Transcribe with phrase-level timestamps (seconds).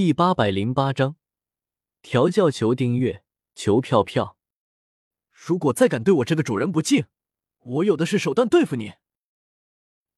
[0.00, 1.16] 第八百零八章，
[2.02, 3.24] 调教求订阅，
[3.56, 4.38] 求票票。
[5.32, 7.06] 如果再敢对我这个主人不敬，
[7.58, 8.92] 我有的是手段对付你。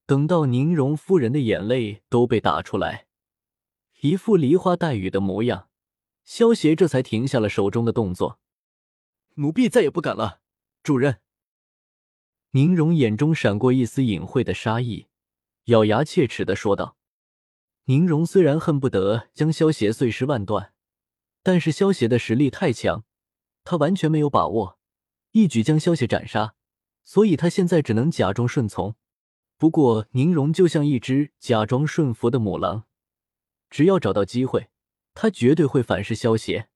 [0.04, 3.06] 等到宁荣夫人的眼泪都被打出来，
[4.03, 5.71] 一副梨花带雨的模样，
[6.25, 8.39] 萧协这才停下了手中的动作。
[9.37, 10.43] 奴婢再也不敢了，
[10.83, 11.23] 主人。
[12.51, 15.09] 宁荣眼中闪过一丝隐晦的杀意，
[15.65, 16.99] 咬牙切齿的说道。
[17.91, 20.73] 宁荣虽然恨不得将萧邪碎尸万段，
[21.43, 23.05] 但是萧邪的实力太强，
[23.65, 24.78] 他完全没有把握
[25.32, 26.55] 一举将萧邪斩杀，
[27.02, 28.95] 所以他现在只能假装顺从。
[29.59, 32.84] 不过宁荣就像一只假装顺服的母狼，
[33.68, 34.68] 只要找到机会，
[35.15, 36.68] 他绝对会反噬萧邪。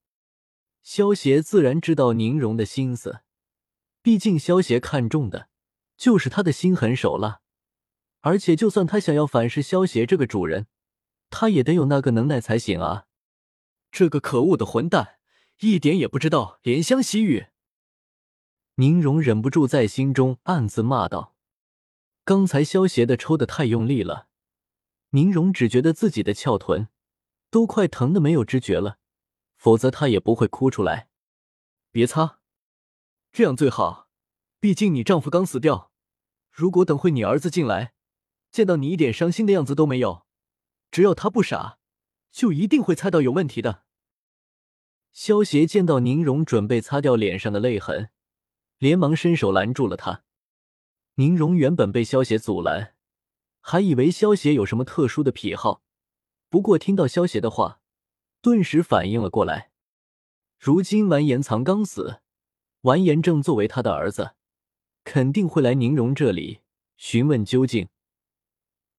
[0.82, 3.20] 萧邪自然知道宁荣的心思，
[4.02, 5.48] 毕竟萧邪看中的
[5.96, 7.40] 就是他的心狠手辣，
[8.22, 10.66] 而且就算他想要反噬萧邪这个主人。
[11.36, 13.06] 他也得有那个能耐才行啊！
[13.90, 15.18] 这个可恶的混蛋，
[15.58, 17.46] 一点也不知道怜香惜玉。
[18.76, 21.34] 宁荣忍不住在心中暗自骂道
[22.24, 24.28] ：“刚才萧邪的抽的太用力了，
[25.10, 26.86] 宁荣只觉得自己的翘臀
[27.50, 28.98] 都快疼的没有知觉了，
[29.56, 31.08] 否则他也不会哭出来。
[31.90, 32.38] 别擦，
[33.32, 34.06] 这样最好，
[34.60, 35.90] 毕竟你丈夫刚死掉。
[36.52, 37.94] 如果等会你儿子进来，
[38.52, 40.22] 见到你一点伤心的样子都没有。”
[40.94, 41.80] 只要他不傻，
[42.30, 43.82] 就一定会猜到有问题的。
[45.10, 48.10] 萧协见到宁荣准备擦掉脸上的泪痕，
[48.78, 50.22] 连忙伸手拦住了他。
[51.16, 52.94] 宁荣原本被萧协阻拦，
[53.60, 55.82] 还以为萧协有什么特殊的癖好，
[56.48, 57.80] 不过听到萧协的话，
[58.40, 59.72] 顿时反应了过来。
[60.60, 62.20] 如今完颜藏刚死，
[62.82, 64.36] 完颜正作为他的儿子，
[65.02, 66.60] 肯定会来宁荣这里
[66.96, 67.88] 询问究竟。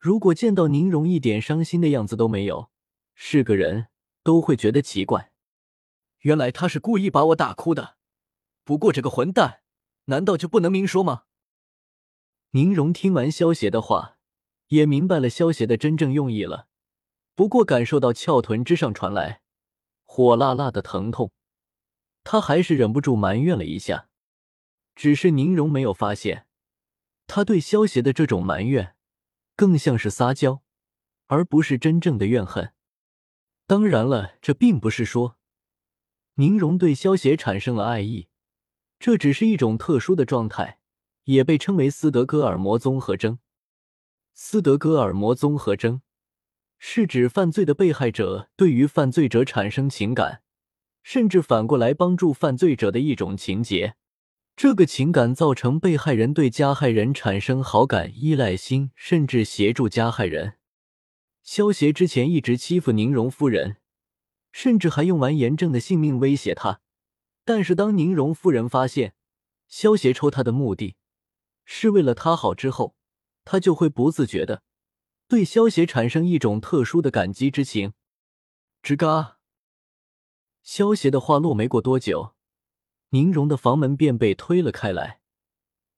[0.06, 2.70] 如果见到宁荣一点伤心的样子都没有，
[3.16, 3.88] 是个人
[4.22, 5.32] 都会觉得奇怪。
[6.20, 7.98] 原来他是故意把我打哭的。
[8.64, 9.62] 不过这个混蛋，
[10.04, 11.24] 难道就不能明说吗？
[12.52, 14.20] 宁荣听完萧邪的话，
[14.68, 16.68] 也明白了萧邪的真正用意了。
[17.34, 19.42] 不过感受到翘臀之上传来
[20.04, 21.32] 火辣辣的疼痛，
[22.24, 24.08] 他还是忍不住埋怨了一下。
[24.94, 26.46] 只是宁荣没有发现，
[27.26, 28.95] 他对萧邪的这种埋怨。
[29.56, 30.62] 更像是撒娇，
[31.28, 32.74] 而不是真正的怨恨。
[33.68, 35.38] 当然了，这并不是说
[36.36, 38.28] 宁荣对萧协产生了爱意，
[39.00, 40.80] 这只是一种特殊的状态，
[41.24, 43.40] 也被称为斯德哥尔摩综合征。
[44.34, 46.02] 斯德哥尔摩综合征
[46.78, 50.42] 是指犯罪的被害者对于犯罪者产生情感，
[51.02, 53.96] 甚至反过来帮助犯罪者的一种情节。
[54.56, 60.58] 这个情感造成被害人对加害人产生好感、依赖心，甚至协助加害人。
[61.44, 63.78] 萧协之前一直欺负宁荣夫人，
[64.54, 66.80] 甚至还用完颜正的性命威胁他。
[67.44, 69.14] 但是当宁荣夫人发现
[69.68, 70.96] 萧协抽他的目的
[71.66, 72.96] 是为了他好之后，
[73.44, 74.64] 他就会不自觉的
[75.28, 77.92] 对萧协产生一种特殊的感激之情。
[78.82, 79.38] 吱嘎，
[80.64, 82.35] 萧协的话落没过多久。
[83.16, 85.22] 宁荣的房门便被推了开来，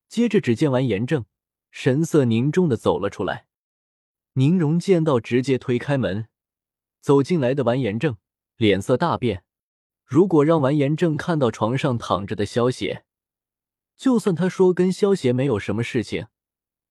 [0.07, 1.25] 接着只见完颜正
[1.71, 3.47] 神色凝重的走了出来。
[4.33, 6.27] 宁荣见到直接推开门
[7.01, 8.17] 走进来的完颜正，
[8.57, 9.43] 脸色大变。
[10.05, 13.03] 如果让完颜正看到床上躺着的萧邪，
[13.95, 16.27] 就算他说跟萧邪没有什么事情，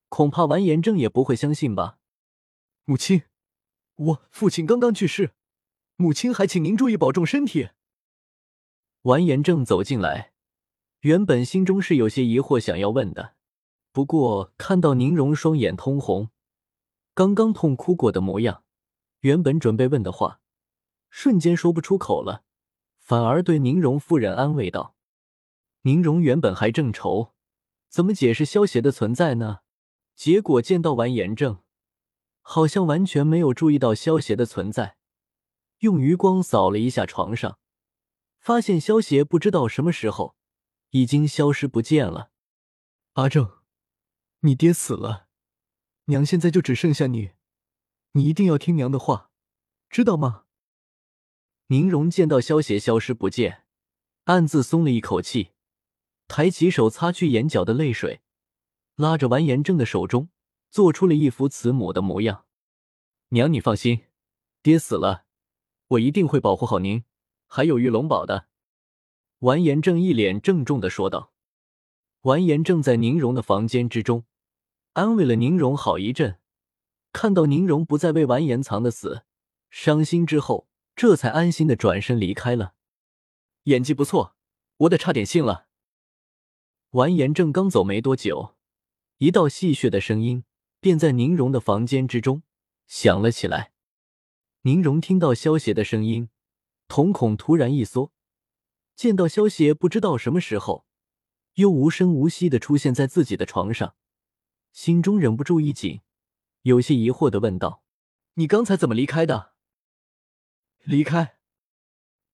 [0.09, 1.99] 恐怕完颜正也不会相信吧。
[2.85, 3.23] 母亲，
[3.95, 5.31] 我父亲刚刚去世，
[5.95, 7.69] 母亲还请您注意保重身体。
[9.07, 10.33] 完颜正走进来，
[11.03, 13.35] 原本心中是有些疑惑，想要问的，
[13.93, 16.31] 不过看到宁荣双眼通红，
[17.15, 18.65] 刚刚痛哭过的模样，
[19.21, 20.41] 原本准备问的话，
[21.09, 22.43] 瞬间说不出口了，
[22.99, 24.97] 反而对宁荣夫人安慰道
[25.83, 27.33] ：“宁荣原本还正愁
[27.89, 29.59] 怎么解释萧邪的存在呢，
[30.17, 31.59] 结果见到完颜正，
[32.41, 34.97] 好像完全没有注意到萧邪的存在，
[35.79, 37.61] 用余光扫了一下床上。”
[38.47, 40.37] 发现萧邪不知道什么时候
[40.91, 42.31] 已经消失不见了。
[43.15, 43.59] 阿正，
[44.43, 45.27] 你爹死了，
[46.05, 47.33] 娘现在就只剩下你，
[48.13, 49.33] 你一定要听娘的话，
[49.91, 50.45] 知道吗？
[51.67, 53.65] 宁荣见到萧邪消失不见，
[54.27, 55.51] 暗自松了一口气，
[56.29, 58.21] 抬起手擦去眼角的泪水，
[58.95, 60.29] 拉着完颜正的手中，
[60.71, 62.45] 做出了一副慈母的模样。
[63.31, 64.05] 娘，你放心，
[64.63, 65.25] 爹死了，
[65.89, 67.03] 我一定会保护好您。
[67.47, 68.49] 还有玉龙宝的，
[69.41, 71.33] 完颜正一脸郑重的说道。
[72.23, 74.25] 完颜正在宁荣的房间之中，
[74.95, 76.39] 安慰了宁荣好一阵。
[77.13, 79.23] 看到宁荣不再为完颜藏的死
[79.71, 82.75] 伤心之后，这才安心的转身离开了。
[83.65, 84.37] 演技不错，
[84.79, 85.69] 我得差点信了。
[86.91, 88.57] 完颜正刚走没多久，
[89.19, 90.45] 一道戏谑的声音
[90.81, 92.43] 便在宁荣的房间之中
[92.87, 93.73] 响了起来。
[94.63, 96.29] 宁荣听到萧邪的声音，
[96.89, 98.13] 瞳孔突然一缩，
[98.95, 100.87] 见到萧邪不知道什么时候
[101.55, 103.97] 又无声无息的出现在自己的床上，
[104.73, 106.03] 心中忍不住一紧，
[106.63, 107.83] 有些疑惑的问道
[108.35, 109.55] ：“你刚才怎么离开的
[110.85, 111.39] ？”“离开？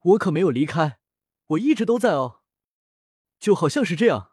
[0.01, 0.99] 我可没有离开，
[1.47, 2.43] 我一直都在哦，
[3.39, 4.33] 就好像是这样。”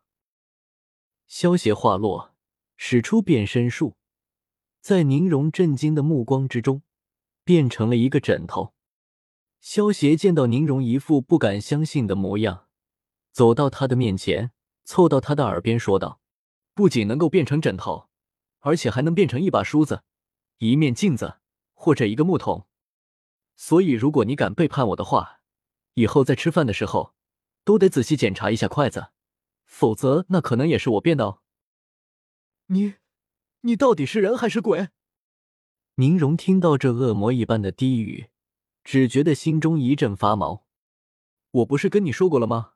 [1.27, 2.36] 萧邪话落，
[2.75, 3.95] 使出变身术，
[4.81, 6.81] 在宁荣震惊的目光之中。
[7.45, 8.75] 变成了一个枕头。
[9.59, 12.67] 萧邪见到宁荣一副不敢相信的模样，
[13.31, 14.51] 走到他的面前，
[14.85, 16.21] 凑到他的耳边说道
[16.73, 18.09] ：“不仅能够变成枕头，
[18.59, 20.03] 而且还能变成一把梳子、
[20.59, 21.39] 一面镜子
[21.73, 22.67] 或者一个木桶。
[23.57, 25.41] 所以，如果你敢背叛我的话，
[25.95, 27.13] 以后在吃饭的时候
[27.65, 29.09] 都得仔细检查一下筷子，
[29.65, 31.41] 否则那可能也是我变的哦。”
[32.67, 32.95] 你，
[33.62, 34.88] 你到底是人还是鬼？
[35.95, 38.28] 宁荣听到这恶魔一般的低语，
[38.91, 40.65] 只觉得心中一阵发毛。
[41.51, 42.71] 我不是跟你说过了吗？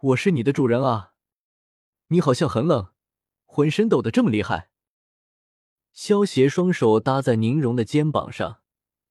[0.00, 1.12] 我是你的主人啊！
[2.06, 2.94] 你好像很冷，
[3.44, 4.70] 浑身抖得这么厉害。
[5.92, 8.62] 萧邪双手搭在宁荣的肩膀上，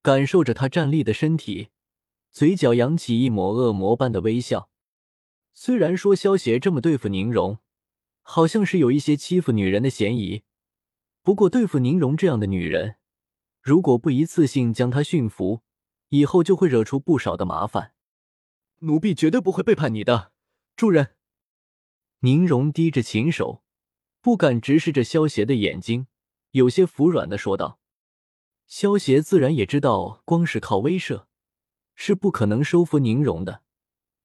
[0.01, 1.69] 感受着他站立的身体，
[2.31, 4.71] 嘴角扬起一抹恶魔般的微笑。
[5.53, 7.59] 虽然说萧邪这么对付宁荣，
[8.23, 10.41] 好像是有一些欺负女人的嫌疑，
[11.21, 12.95] 不过对付宁荣这样的女人。
[13.61, 15.61] 如果不一次性将她驯服，
[16.09, 17.93] 以后就会惹出不少的麻烦。
[18.79, 20.31] 奴婢绝对不会背叛你的，
[20.75, 21.15] 主人。
[22.19, 23.63] 宁荣低着琴手，
[24.21, 26.07] 不敢直视着萧邪的眼睛，
[26.51, 27.79] 有些服软的说道。
[28.67, 31.25] 萧邪自然也知道，光是靠威慑
[31.95, 33.63] 是不可能收服宁荣的。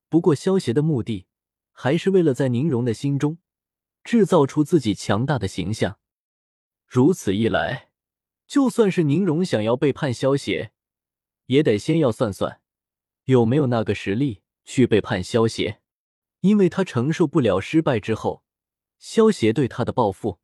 [0.08, 1.26] 不过，萧邪的目的
[1.72, 3.38] 还是为了在宁荣的心中
[4.02, 5.98] 制造出自己强大的形象。
[6.86, 7.90] 如此一来。
[8.46, 10.73] 就算是宁荣想要背叛萧邪，
[11.46, 12.60] 也得先要算算
[13.24, 15.80] 有没有那个实力去背叛萧邪，
[16.40, 18.44] 因为他承受不了失败之后
[18.98, 20.40] 萧邪对他的报复。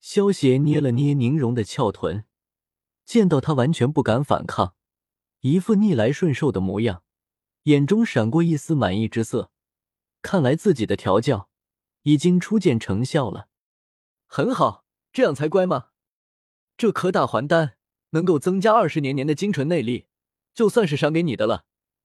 [0.00, 2.24] 萧邪捏了捏宁荣的翘臀，
[3.04, 4.74] 见到他完全不敢反抗，
[5.40, 7.02] 一副逆来顺受的模样，
[7.64, 9.50] 眼中闪过一丝满意之色。
[10.22, 11.48] 看来自己的调教
[12.02, 13.48] 已经初见成效了，
[14.26, 15.88] 很好，这样才乖嘛？
[16.76, 17.76] 这颗大还丹
[18.10, 20.06] 能够增加二十年年的精纯内力，
[20.54, 21.64] 就算是赏给你的了，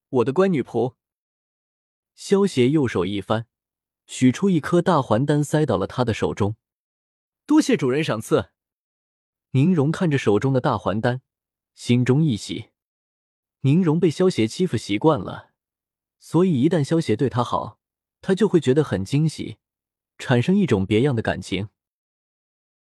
[0.10, 0.96] 我的乖女仆。
[2.14, 3.48] 萧邪右手一翻，
[4.08, 6.56] 取出一颗大还丹，塞到了他的手中。
[7.46, 8.52] 多谢主人赏赐。
[9.52, 11.22] 宁荣看着手中的大还丹，
[11.74, 12.70] 心中一喜。
[13.62, 15.52] 宁荣被萧邪欺负习惯了，
[16.20, 17.80] 所以一旦萧邪对他好，
[18.22, 19.58] 他就会觉得很惊喜，
[20.18, 21.70] 产生一种别样的感情。